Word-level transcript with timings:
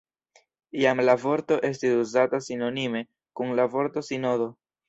Iam 0.83 1.01
la 1.03 1.15
vorto 1.25 1.59
estis 1.69 1.93
uzata 2.05 2.41
sinonime 2.49 3.05
kun 3.41 3.55
la 3.61 3.71
vorto 3.77 4.09
sinodo. 4.13 4.53